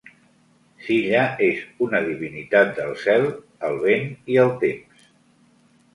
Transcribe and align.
Silla 0.85 1.25
és 1.49 1.59
una 1.87 2.01
divinitat 2.07 2.73
del 2.79 2.91
cel, 3.05 3.29
el 3.69 3.79
vent 3.87 4.11
i 4.37 4.41
el 4.47 4.55
temps. 4.65 5.09